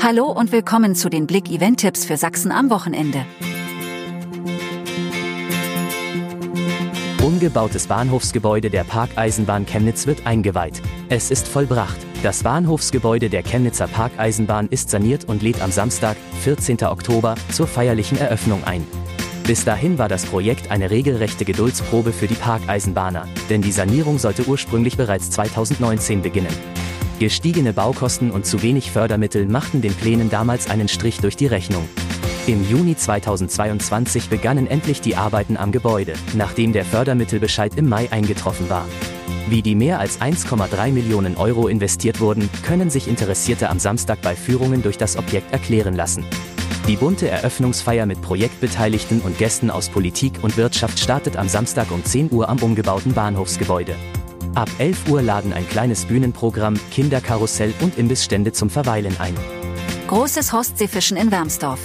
[0.00, 3.24] Hallo und willkommen zu den Blick Event Tipps für Sachsen am Wochenende.
[7.22, 10.80] Umgebautes Bahnhofsgebäude der Parkeisenbahn Chemnitz wird eingeweiht.
[11.08, 11.98] Es ist vollbracht.
[12.22, 16.84] Das Bahnhofsgebäude der Chemnitzer Parkeisenbahn ist saniert und lädt am Samstag, 14.
[16.84, 18.86] Oktober, zur feierlichen Eröffnung ein.
[19.44, 24.46] Bis dahin war das Projekt eine regelrechte Geduldsprobe für die Parkeisenbahner, denn die Sanierung sollte
[24.46, 26.54] ursprünglich bereits 2019 beginnen.
[27.22, 31.88] Gestiegene Baukosten und zu wenig Fördermittel machten den Plänen damals einen Strich durch die Rechnung.
[32.48, 38.68] Im Juni 2022 begannen endlich die Arbeiten am Gebäude, nachdem der Fördermittelbescheid im Mai eingetroffen
[38.68, 38.88] war.
[39.48, 44.34] Wie die mehr als 1,3 Millionen Euro investiert wurden, können sich Interessierte am Samstag bei
[44.34, 46.24] Führungen durch das Objekt erklären lassen.
[46.88, 52.04] Die bunte Eröffnungsfeier mit Projektbeteiligten und Gästen aus Politik und Wirtschaft startet am Samstag um
[52.04, 53.94] 10 Uhr am umgebauten Bahnhofsgebäude.
[54.54, 59.34] Ab 11 Uhr laden ein kleines Bühnenprogramm, Kinderkarussell und Imbissstände zum Verweilen ein.
[60.08, 61.80] Großes Hostseefischen in Wermsdorf.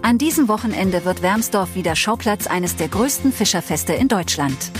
[0.00, 4.70] An diesem Wochenende wird Wermsdorf wieder Schauplatz eines der größten Fischerfeste in Deutschland.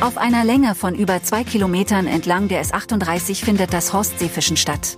[0.00, 4.96] Auf einer Länge von über zwei Kilometern entlang der S38 findet das Hostseefischen statt.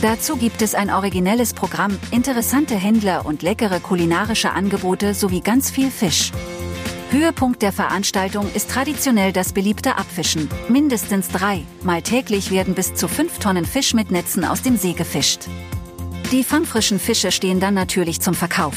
[0.00, 5.90] Dazu gibt es ein originelles Programm, interessante Händler und leckere kulinarische Angebote sowie ganz viel
[5.90, 6.30] Fisch.
[7.12, 10.48] Höhepunkt der Veranstaltung ist traditionell das beliebte Abfischen.
[10.70, 14.94] Mindestens drei, mal täglich werden bis zu fünf Tonnen Fisch mit Netzen aus dem See
[14.94, 15.40] gefischt.
[16.32, 18.76] Die fangfrischen Fische stehen dann natürlich zum Verkauf.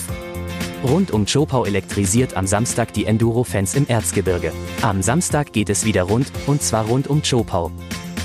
[0.83, 4.52] Rund um Chopau elektrisiert am Samstag die Enduro-Fans im Erzgebirge.
[4.81, 7.72] Am Samstag geht es wieder rund, und zwar rund um Chopau.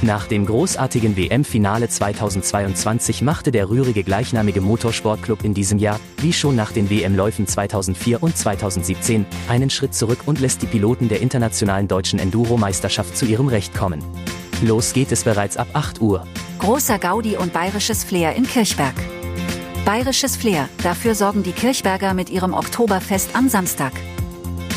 [0.02, 6.56] Nach dem großartigen WM-Finale 2022 machte der rührige gleichnamige Motorsportclub in diesem Jahr, wie schon
[6.56, 11.86] nach den WM-Läufen 2004 und 2017, einen Schritt zurück und lässt die Piloten der internationalen
[11.86, 14.02] deutschen Enduro-Meisterschaft zu ihrem Recht kommen.
[14.62, 16.26] Los geht es bereits ab 8 Uhr.
[16.60, 18.94] Großer Gaudi und bayerisches Flair in Kirchberg.
[19.84, 23.92] Bayerisches Flair, dafür sorgen die Kirchberger mit ihrem Oktoberfest am Samstag.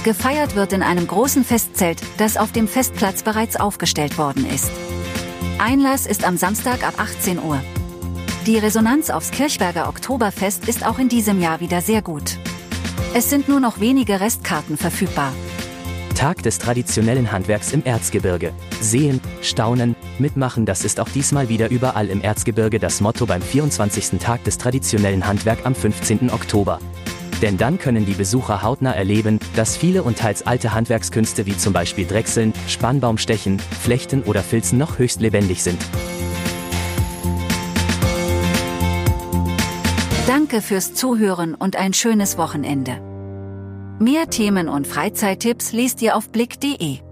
[0.04, 4.70] Gefeiert wird in einem großen Festzelt, das auf dem Festplatz bereits aufgestellt worden ist.
[5.64, 7.58] Einlass ist am Samstag ab 18 Uhr.
[8.46, 12.38] Die Resonanz aufs Kirchberger Oktoberfest ist auch in diesem Jahr wieder sehr gut.
[13.14, 15.32] Es sind nur noch wenige Restkarten verfügbar.
[16.16, 18.52] Tag des traditionellen Handwerks im Erzgebirge.
[18.82, 24.20] Sehen, staunen, mitmachen, das ist auch diesmal wieder überall im Erzgebirge das Motto beim 24.
[24.20, 26.30] Tag des traditionellen Handwerk am 15.
[26.30, 26.80] Oktober.
[27.44, 31.74] Denn dann können die Besucher hautnah erleben, dass viele und teils alte Handwerkskünste wie zum
[31.74, 35.86] Beispiel Drechseln, Spannbaumstechen, Flechten oder Filzen noch höchst lebendig sind.
[40.26, 43.02] Danke fürs Zuhören und ein schönes Wochenende.
[44.00, 47.03] Mehr Themen und Freizeittipps liest ihr auf blick.de.